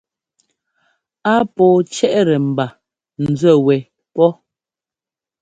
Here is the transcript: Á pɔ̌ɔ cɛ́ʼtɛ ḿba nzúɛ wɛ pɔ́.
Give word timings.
Á 1.33 1.33
pɔ̌ɔ 1.55 1.77
cɛ́ʼtɛ 1.93 2.35
ḿba 2.47 2.65
nzúɛ 3.29 3.55
wɛ 3.65 3.75
pɔ́. 4.13 4.29